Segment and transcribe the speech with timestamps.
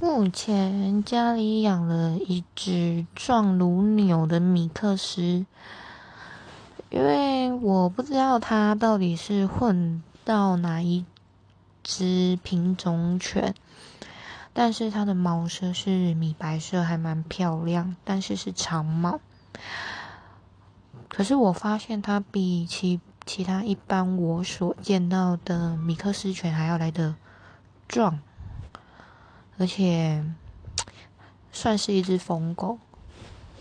[0.00, 5.44] 目前家里养了一只壮如牛的米克斯，
[6.88, 11.04] 因为我不知道它到底是混到哪一
[11.82, 13.52] 只品种犬，
[14.52, 19.18] 但是它的毛色是米白色，还蛮漂亮，但是是长毛。
[21.08, 27.16] 可是我发现它比其其他一般我所见到的米克斯犬还要来的
[27.88, 28.20] 壮。
[29.58, 30.24] 而且
[31.52, 32.78] 算是一只疯狗，